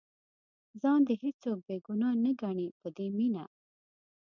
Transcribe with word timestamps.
ځان 0.81 0.99
دې 1.07 1.15
هېڅوک 1.23 1.59
بې 1.67 1.75
ګناه 1.85 2.13
نه 2.23 2.31
ګڼي 2.41 2.67
په 2.79 2.87
دې 2.95 3.07
مینه. 3.17 3.43